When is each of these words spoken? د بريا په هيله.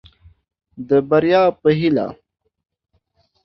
د 0.87 0.89
بريا 1.09 1.43
په 1.61 1.69
هيله. 1.77 2.07